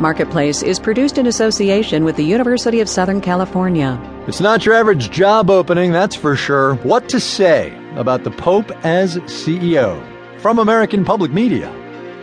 Marketplace 0.00 0.62
is 0.62 0.78
produced 0.78 1.18
in 1.18 1.26
association 1.26 2.04
with 2.04 2.16
the 2.16 2.24
University 2.24 2.80
of 2.80 2.88
Southern 2.88 3.20
California. 3.20 4.00
It's 4.26 4.40
not 4.40 4.64
your 4.64 4.74
average 4.74 5.10
job 5.10 5.50
opening, 5.50 5.92
that's 5.92 6.14
for 6.14 6.36
sure. 6.36 6.74
What 6.76 7.08
to 7.08 7.18
say 7.18 7.76
about 7.96 8.24
the 8.24 8.30
Pope 8.30 8.70
as 8.84 9.16
CEO? 9.18 10.00
From 10.40 10.58
American 10.58 11.04
Public 11.04 11.32
Media, 11.32 11.70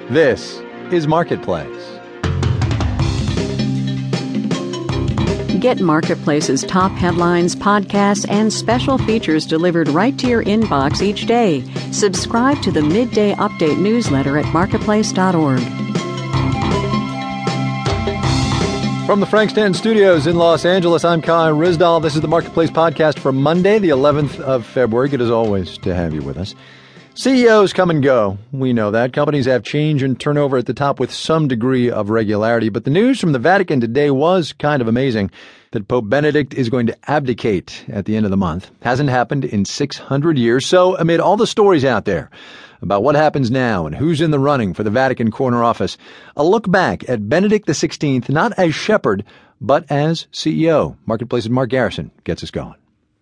this 0.10 0.62
is 0.92 1.08
Marketplace. 1.08 1.96
Get 5.60 5.82
Marketplace's 5.82 6.64
top 6.64 6.92
headlines, 6.92 7.56
podcasts, 7.56 8.30
and 8.30 8.54
special 8.54 9.00
features 9.00 9.48
delivered 9.48 9.88
right 9.90 10.18
to 10.20 10.28
your 10.28 10.44
inbox 10.44 11.02
each 11.02 11.26
day. 11.26 11.64
Subscribe 11.92 12.62
to 12.62 12.72
the 12.72 12.84
Midday 12.84 13.34
Update 13.34 13.80
newsletter 13.80 14.38
at 14.38 14.46
marketplace.org. 14.54 15.85
From 19.06 19.20
the 19.20 19.28
Frank 19.28 19.52
Stanton 19.52 19.76
Studios 19.76 20.26
in 20.26 20.36
Los 20.36 20.66
Angeles, 20.66 21.06
I'm 21.06 21.22
Kai 21.22 21.52
Ryssdal. 21.52 22.02
This 22.02 22.16
is 22.16 22.22
the 22.22 22.28
Marketplace 22.28 22.72
podcast 22.72 23.20
for 23.20 23.32
Monday, 23.32 23.78
the 23.78 23.90
11th 23.90 24.40
of 24.40 24.66
February. 24.66 25.10
Good 25.10 25.22
as 25.22 25.30
always 25.30 25.78
to 25.80 25.94
have 25.94 26.12
you 26.12 26.24
with 26.24 26.38
us. 26.38 26.56
CEOs 27.14 27.72
come 27.72 27.92
and 27.92 28.02
go. 28.02 28.40
We 28.52 28.74
know 28.74 28.90
that. 28.90 29.14
Companies 29.14 29.46
have 29.46 29.64
change 29.64 30.02
and 30.02 30.20
turnover 30.20 30.58
at 30.58 30.66
the 30.66 30.74
top 30.74 31.00
with 31.00 31.14
some 31.14 31.48
degree 31.48 31.92
of 31.92 32.10
regularity. 32.10 32.70
But 32.70 32.84
the 32.84 32.90
news 32.90 33.20
from 33.20 33.32
the 33.32 33.38
Vatican 33.40 33.80
today 33.80 34.10
was 34.10 34.54
kind 34.54 34.82
of 34.82 34.88
amazing 34.88 35.30
that 35.70 35.88
Pope 35.88 36.10
Benedict 36.10 36.56
is 36.56 36.70
going 36.70 36.88
to 36.88 36.98
abdicate 37.10 37.86
at 37.88 38.06
the 38.06 38.16
end 38.16 38.26
of 38.26 38.32
the 38.32 38.38
month. 38.38 38.72
Hasn't 38.82 39.12
happened 39.12 39.46
in 39.46 39.66
600 39.66 40.36
years. 40.36 40.66
So, 40.66 40.98
amid 40.98 41.20
all 41.20 41.38
the 41.38 41.46
stories 41.46 41.86
out 41.86 42.06
there 42.06 42.32
about 42.82 43.04
what 43.04 43.16
happens 43.16 43.52
now 43.52 43.86
and 43.86 43.96
who's 43.96 44.22
in 44.22 44.32
the 44.32 44.40
running 44.40 44.74
for 44.74 44.84
the 44.84 44.90
Vatican 44.90 45.32
corner 45.32 45.64
office. 45.64 45.98
A 46.36 46.44
look 46.44 46.70
back 46.70 47.08
at 47.10 47.30
Benedict 47.30 47.68
XVI, 47.68 48.30
not 48.30 48.54
as 48.58 48.76
shepherd, 48.76 49.24
but 49.62 49.90
as 49.90 50.28
CEO. 50.32 50.98
Marketplace's 51.06 51.50
Mark 51.50 51.70
Garrison 51.70 52.12
gets 52.24 52.44
us 52.44 52.52
going. 52.52 52.76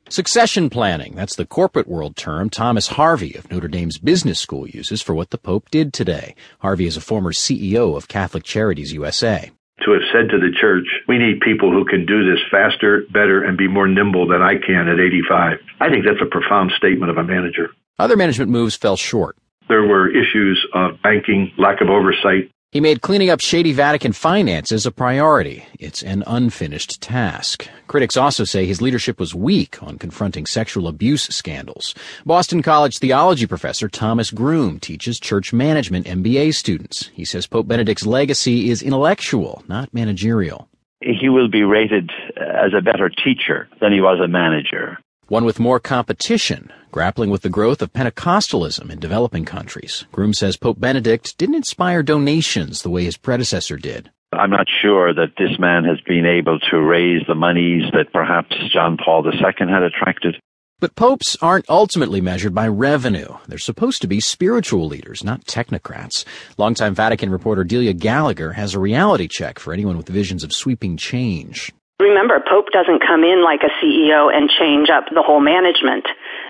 Succession 0.09 0.69
planning, 0.69 1.15
that's 1.15 1.35
the 1.35 1.45
corporate 1.45 1.87
world 1.87 2.15
term 2.15 2.49
Thomas 2.49 2.87
Harvey 2.87 3.33
of 3.35 3.49
Notre 3.49 3.67
Dame's 3.67 3.97
Business 3.97 4.39
School 4.39 4.67
uses 4.67 5.01
for 5.01 5.15
what 5.15 5.31
the 5.31 5.37
Pope 5.37 5.71
did 5.71 5.93
today. 5.93 6.35
Harvey 6.59 6.85
is 6.85 6.97
a 6.97 7.01
former 7.01 7.31
CEO 7.31 7.95
of 7.95 8.07
Catholic 8.07 8.43
Charities 8.43 8.93
USA. 8.93 9.49
To 9.85 9.91
have 9.91 10.01
said 10.13 10.29
to 10.29 10.39
the 10.39 10.55
church, 10.61 10.85
we 11.07 11.17
need 11.17 11.41
people 11.41 11.71
who 11.71 11.83
can 11.83 12.05
do 12.05 12.29
this 12.29 12.39
faster, 12.51 13.03
better, 13.11 13.43
and 13.43 13.57
be 13.57 13.67
more 13.67 13.87
nimble 13.87 14.27
than 14.27 14.41
I 14.41 14.55
can 14.55 14.87
at 14.87 14.99
85. 14.99 15.57
I 15.79 15.89
think 15.89 16.05
that's 16.05 16.21
a 16.21 16.29
profound 16.29 16.71
statement 16.77 17.09
of 17.09 17.17
a 17.17 17.23
manager. 17.23 17.69
Other 17.97 18.15
management 18.15 18.51
moves 18.51 18.75
fell 18.75 18.97
short. 18.97 19.35
There 19.73 19.81
were 19.81 20.07
issues 20.07 20.63
of 20.75 21.01
banking, 21.01 21.51
lack 21.57 21.81
of 21.81 21.89
oversight. 21.89 22.51
He 22.71 22.79
made 22.79 23.01
cleaning 23.01 23.31
up 23.31 23.41
shady 23.41 23.73
Vatican 23.73 24.13
finances 24.13 24.85
a 24.85 24.91
priority. 24.91 25.65
It's 25.79 26.03
an 26.03 26.23
unfinished 26.27 27.01
task. 27.01 27.67
Critics 27.87 28.15
also 28.15 28.43
say 28.43 28.67
his 28.67 28.83
leadership 28.83 29.19
was 29.19 29.33
weak 29.33 29.81
on 29.81 29.97
confronting 29.97 30.45
sexual 30.45 30.87
abuse 30.87 31.23
scandals. 31.35 31.95
Boston 32.23 32.61
College 32.61 32.99
theology 32.99 33.47
professor 33.47 33.89
Thomas 33.89 34.29
Groome 34.29 34.79
teaches 34.79 35.19
church 35.19 35.53
management 35.53 36.05
MBA 36.05 36.53
students. 36.53 37.09
He 37.11 37.25
says 37.25 37.47
Pope 37.47 37.67
Benedict's 37.67 38.05
legacy 38.05 38.69
is 38.69 38.83
intellectual, 38.83 39.63
not 39.67 39.91
managerial. 39.91 40.69
He 41.01 41.29
will 41.29 41.49
be 41.49 41.63
rated 41.63 42.11
as 42.37 42.75
a 42.77 42.81
better 42.81 43.09
teacher 43.09 43.67
than 43.81 43.91
he 43.91 44.01
was 44.01 44.19
a 44.23 44.27
manager 44.27 44.99
one 45.27 45.45
with 45.45 45.59
more 45.59 45.79
competition, 45.79 46.71
grappling 46.91 47.29
with 47.29 47.41
the 47.41 47.49
growth 47.49 47.81
of 47.81 47.93
Pentecostalism 47.93 48.89
in 48.89 48.99
developing 48.99 49.45
countries. 49.45 50.05
Groome 50.11 50.33
says 50.33 50.57
Pope 50.57 50.79
Benedict 50.79 51.37
didn't 51.37 51.55
inspire 51.55 52.03
donations 52.03 52.81
the 52.81 52.89
way 52.89 53.03
his 53.03 53.17
predecessor 53.17 53.77
did. 53.77 54.11
I'm 54.33 54.49
not 54.49 54.67
sure 54.81 55.13
that 55.13 55.33
this 55.37 55.59
man 55.59 55.83
has 55.85 55.99
been 56.01 56.25
able 56.25 56.59
to 56.71 56.77
raise 56.81 57.21
the 57.27 57.35
monies 57.35 57.83
that 57.93 58.11
perhaps 58.11 58.55
John 58.71 58.97
Paul 58.97 59.25
II 59.25 59.41
had 59.69 59.83
attracted. 59.83 60.35
But 60.79 60.95
popes 60.95 61.37
aren't 61.41 61.69
ultimately 61.69 62.19
measured 62.19 62.53
by 62.53 62.67
revenue. 62.67 63.37
They're 63.47 63.57
supposed 63.57 64.01
to 64.01 64.07
be 64.07 64.19
spiritual 64.19 64.87
leaders, 64.87 65.23
not 65.23 65.45
technocrats. 65.45 66.25
Longtime 66.57 66.93
Vatican 66.93 67.31
reporter 67.31 67.63
Delia 67.63 67.93
Gallagher 67.93 68.53
has 68.53 68.73
a 68.73 68.79
reality 68.79 69.27
check 69.29 69.59
for 69.59 69.71
anyone 69.71 69.95
with 69.95 70.09
visions 70.09 70.43
of 70.43 70.51
sweeping 70.51 70.97
change. 70.97 71.71
Remember, 72.03 72.43
Pope 72.43 72.67
doesn't 72.71 72.99
come 72.99 73.23
in 73.23 73.43
like 73.43 73.61
a 73.63 73.71
CEO 73.79 74.27
and 74.33 74.49
change 74.49 74.89
up 74.89 75.05
the 75.13 75.23
whole 75.25 75.39
management. 75.39 76.05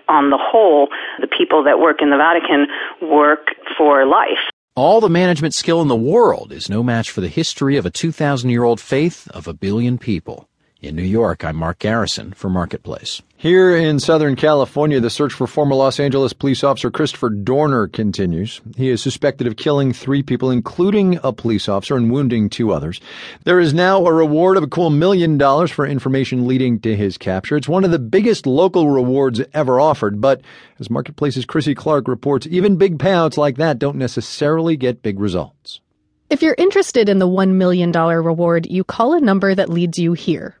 On 0.08 0.30
the 0.30 0.38
whole, 0.38 0.88
the 1.20 1.28
people 1.28 1.62
that 1.64 1.78
work 1.78 2.02
in 2.02 2.10
the 2.10 2.16
Vatican 2.16 2.66
work 3.00 3.46
for 3.78 4.04
life. 4.04 4.50
All 4.74 5.00
the 5.00 5.08
management 5.08 5.54
skill 5.54 5.80
in 5.80 5.86
the 5.86 5.94
world 5.94 6.50
is 6.50 6.68
no 6.68 6.82
match 6.82 7.08
for 7.08 7.20
the 7.20 7.28
history 7.28 7.76
of 7.76 7.86
a 7.86 7.90
2,000 7.90 8.50
year 8.50 8.64
old 8.64 8.80
faith 8.80 9.28
of 9.30 9.46
a 9.46 9.54
billion 9.54 9.96
people. 9.96 10.48
In 10.84 10.96
New 10.96 11.02
York, 11.02 11.46
I'm 11.46 11.56
Mark 11.56 11.78
Garrison 11.78 12.34
for 12.34 12.50
Marketplace. 12.50 13.22
Here 13.38 13.74
in 13.74 13.98
Southern 13.98 14.36
California, 14.36 15.00
the 15.00 15.08
search 15.08 15.32
for 15.32 15.46
former 15.46 15.74
Los 15.74 15.98
Angeles 15.98 16.34
police 16.34 16.62
officer 16.62 16.90
Christopher 16.90 17.30
Dorner 17.30 17.88
continues. 17.88 18.60
He 18.76 18.90
is 18.90 19.02
suspected 19.02 19.46
of 19.46 19.56
killing 19.56 19.94
three 19.94 20.22
people, 20.22 20.50
including 20.50 21.18
a 21.24 21.32
police 21.32 21.70
officer, 21.70 21.96
and 21.96 22.12
wounding 22.12 22.50
two 22.50 22.70
others. 22.70 23.00
There 23.44 23.60
is 23.60 23.72
now 23.72 24.04
a 24.04 24.12
reward 24.12 24.58
of 24.58 24.62
a 24.62 24.66
cool 24.66 24.90
million 24.90 25.38
dollars 25.38 25.70
for 25.70 25.86
information 25.86 26.46
leading 26.46 26.78
to 26.80 26.94
his 26.94 27.16
capture. 27.16 27.56
It's 27.56 27.66
one 27.66 27.84
of 27.84 27.90
the 27.90 27.98
biggest 27.98 28.46
local 28.46 28.90
rewards 28.90 29.40
ever 29.54 29.80
offered, 29.80 30.20
but 30.20 30.42
as 30.80 30.90
Marketplace's 30.90 31.46
Krissy 31.46 31.74
Clark 31.74 32.08
reports, 32.08 32.46
even 32.50 32.76
big 32.76 32.98
payouts 32.98 33.38
like 33.38 33.56
that 33.56 33.78
don't 33.78 33.96
necessarily 33.96 34.76
get 34.76 35.00
big 35.00 35.18
results. 35.18 35.80
If 36.28 36.42
you're 36.42 36.56
interested 36.58 37.08
in 37.08 37.20
the 37.20 37.28
$1 37.28 37.52
million 37.52 37.92
reward, 37.92 38.66
you 38.66 38.82
call 38.84 39.14
a 39.14 39.20
number 39.20 39.54
that 39.54 39.70
leads 39.70 39.98
you 39.98 40.14
here 40.14 40.58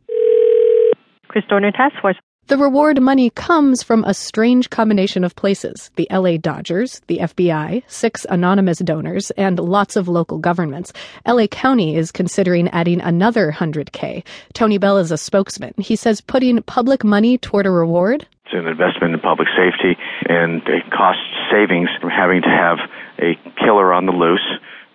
Chris 1.34 1.44
Dorner 1.48 1.72
Task 1.72 1.96
Force. 2.00 2.16
The 2.46 2.56
reward 2.56 3.02
money 3.02 3.28
comes 3.30 3.82
from 3.82 4.04
a 4.04 4.14
strange 4.14 4.70
combination 4.70 5.24
of 5.24 5.34
places 5.34 5.90
the 5.96 6.06
LA 6.08 6.36
Dodgers, 6.36 7.00
the 7.08 7.18
FBI, 7.18 7.82
six 7.88 8.24
anonymous 8.30 8.78
donors, 8.78 9.32
and 9.32 9.58
lots 9.58 9.96
of 9.96 10.06
local 10.06 10.38
governments. 10.38 10.92
LA 11.26 11.48
County 11.48 11.96
is 11.96 12.12
considering 12.12 12.68
adding 12.68 13.00
another 13.00 13.50
100K. 13.50 14.22
Tony 14.52 14.78
Bell 14.78 14.96
is 14.98 15.10
a 15.10 15.18
spokesman. 15.18 15.74
He 15.76 15.96
says 15.96 16.20
putting 16.20 16.62
public 16.62 17.02
money 17.02 17.36
toward 17.36 17.66
a 17.66 17.70
reward 17.70 18.28
it's 18.46 18.54
an 18.54 18.68
investment 18.68 19.14
in 19.14 19.18
public 19.18 19.48
safety 19.56 19.98
and 20.28 20.62
a 20.68 20.88
cost 20.94 21.18
savings 21.50 21.88
from 22.00 22.10
having 22.10 22.42
to 22.42 22.48
have 22.48 22.78
a 23.18 23.34
killer 23.58 23.92
on 23.92 24.06
the 24.06 24.12
loose, 24.12 24.46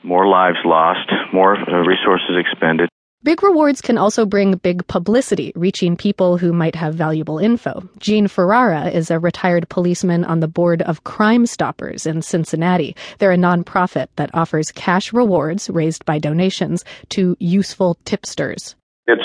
more 0.03 0.25
lives 0.25 0.59
lost, 0.63 1.11
more 1.33 1.57
uh, 1.57 1.83
resources 1.83 2.37
expended. 2.39 2.87
Big 3.21 3.43
rewards 3.43 3.81
can 3.81 3.97
also 3.97 4.25
bring 4.25 4.55
big 4.55 4.87
publicity, 4.87 5.51
reaching 5.53 5.97
people 5.97 6.37
who 6.37 6.53
might 6.53 6.73
have 6.73 6.95
valuable 6.95 7.37
info. 7.37 7.83
Gene 7.99 8.29
Ferrara 8.29 8.87
is 8.87 9.11
a 9.11 9.19
retired 9.19 9.67
policeman 9.67 10.23
on 10.23 10.39
the 10.39 10.47
board 10.47 10.81
of 10.83 11.03
Crime 11.03 11.45
Stoppers 11.45 12.05
in 12.05 12.21
Cincinnati. 12.21 12.95
They're 13.17 13.33
a 13.33 13.37
nonprofit 13.37 14.07
that 14.15 14.33
offers 14.33 14.71
cash 14.71 15.11
rewards 15.11 15.69
raised 15.69 16.05
by 16.05 16.17
donations 16.17 16.85
to 17.09 17.35
useful 17.41 17.97
tipsters. 18.05 18.77
It's, 19.05 19.21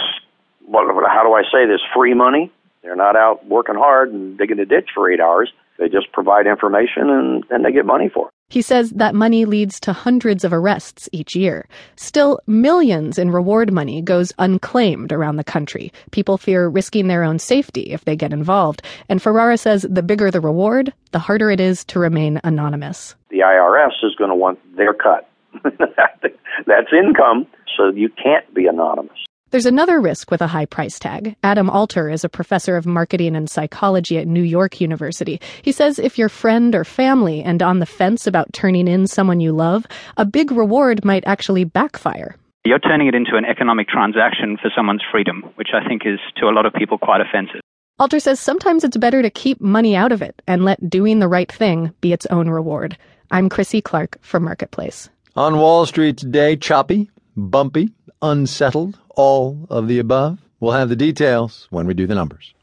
how 0.72 1.22
do 1.22 1.32
I 1.32 1.42
say 1.52 1.64
this, 1.64 1.80
free 1.94 2.14
money? 2.14 2.50
They're 2.84 2.94
not 2.94 3.16
out 3.16 3.46
working 3.48 3.76
hard 3.76 4.12
and 4.12 4.36
digging 4.36 4.58
a 4.58 4.66
ditch 4.66 4.90
for 4.94 5.10
eight 5.10 5.20
hours. 5.20 5.50
They 5.78 5.88
just 5.88 6.12
provide 6.12 6.46
information 6.46 7.08
and, 7.08 7.42
and 7.50 7.64
they 7.64 7.72
get 7.72 7.86
money 7.86 8.10
for 8.12 8.28
it. 8.28 8.34
He 8.50 8.60
says 8.60 8.90
that 8.90 9.14
money 9.14 9.46
leads 9.46 9.80
to 9.80 9.94
hundreds 9.94 10.44
of 10.44 10.52
arrests 10.52 11.08
each 11.10 11.34
year. 11.34 11.66
Still, 11.96 12.38
millions 12.46 13.18
in 13.18 13.30
reward 13.30 13.72
money 13.72 14.02
goes 14.02 14.32
unclaimed 14.38 15.12
around 15.12 15.36
the 15.36 15.44
country. 15.44 15.92
People 16.10 16.36
fear 16.36 16.68
risking 16.68 17.08
their 17.08 17.24
own 17.24 17.38
safety 17.38 17.90
if 17.90 18.04
they 18.04 18.16
get 18.16 18.34
involved. 18.34 18.82
And 19.08 19.20
Ferrara 19.20 19.56
says 19.56 19.86
the 19.88 20.02
bigger 20.02 20.30
the 20.30 20.42
reward, 20.42 20.92
the 21.12 21.18
harder 21.18 21.50
it 21.50 21.60
is 21.60 21.84
to 21.86 21.98
remain 21.98 22.38
anonymous. 22.44 23.14
The 23.30 23.38
IRS 23.38 24.04
is 24.04 24.14
going 24.14 24.30
to 24.30 24.36
want 24.36 24.58
their 24.76 24.92
cut. 24.92 25.28
That's 25.64 26.92
income, 26.92 27.46
so 27.76 27.88
you 27.88 28.10
can't 28.10 28.52
be 28.52 28.66
anonymous. 28.66 29.16
There's 29.54 29.66
another 29.66 30.00
risk 30.00 30.32
with 30.32 30.42
a 30.42 30.48
high 30.48 30.66
price 30.66 30.98
tag. 30.98 31.36
Adam 31.44 31.70
Alter 31.70 32.10
is 32.10 32.24
a 32.24 32.28
professor 32.28 32.76
of 32.76 32.86
marketing 32.86 33.36
and 33.36 33.48
psychology 33.48 34.18
at 34.18 34.26
New 34.26 34.42
York 34.42 34.80
University. 34.80 35.40
He 35.62 35.70
says 35.70 36.00
if 36.00 36.18
you're 36.18 36.28
friend 36.28 36.74
or 36.74 36.82
family 36.82 37.40
and 37.40 37.62
on 37.62 37.78
the 37.78 37.86
fence 37.86 38.26
about 38.26 38.52
turning 38.52 38.88
in 38.88 39.06
someone 39.06 39.38
you 39.38 39.52
love, 39.52 39.86
a 40.16 40.24
big 40.24 40.50
reward 40.50 41.04
might 41.04 41.22
actually 41.24 41.62
backfire. 41.62 42.34
You're 42.64 42.80
turning 42.80 43.06
it 43.06 43.14
into 43.14 43.36
an 43.36 43.44
economic 43.44 43.86
transaction 43.86 44.56
for 44.60 44.72
someone's 44.76 45.04
freedom, 45.08 45.44
which 45.54 45.68
I 45.72 45.86
think 45.86 46.02
is 46.04 46.18
to 46.38 46.46
a 46.46 46.50
lot 46.50 46.66
of 46.66 46.74
people 46.74 46.98
quite 46.98 47.20
offensive. 47.20 47.60
Alter 48.00 48.18
says 48.18 48.40
sometimes 48.40 48.82
it's 48.82 48.96
better 48.96 49.22
to 49.22 49.30
keep 49.30 49.60
money 49.60 49.94
out 49.94 50.10
of 50.10 50.20
it 50.20 50.42
and 50.48 50.64
let 50.64 50.90
doing 50.90 51.20
the 51.20 51.28
right 51.28 51.52
thing 51.52 51.92
be 52.00 52.12
its 52.12 52.26
own 52.26 52.50
reward. 52.50 52.98
I'm 53.30 53.48
Krissy 53.48 53.80
Clark 53.80 54.18
for 54.20 54.40
Marketplace. 54.40 55.10
On 55.36 55.58
Wall 55.58 55.86
Street 55.86 56.16
today, 56.16 56.56
choppy, 56.56 57.08
bumpy, 57.36 57.90
unsettled, 58.24 58.98
all 59.10 59.66
of 59.68 59.86
the 59.86 59.98
above? 59.98 60.38
We'll 60.58 60.72
have 60.72 60.88
the 60.88 60.96
details 60.96 61.68
when 61.70 61.86
we 61.86 61.94
do 61.94 62.06
the 62.06 62.14
numbers. 62.14 62.54